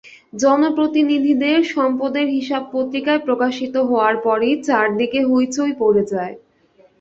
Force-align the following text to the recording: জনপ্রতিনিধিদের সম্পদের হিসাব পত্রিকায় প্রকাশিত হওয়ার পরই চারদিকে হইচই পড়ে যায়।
জনপ্রতিনিধিদের 0.35 1.57
সম্পদের 1.73 2.27
হিসাব 2.37 2.63
পত্রিকায় 2.73 3.21
প্রকাশিত 3.27 3.75
হওয়ার 3.89 4.15
পরই 4.25 4.53
চারদিকে 4.67 5.19
হইচই 5.29 5.73
পড়ে 5.81 6.03
যায়। 6.11 6.35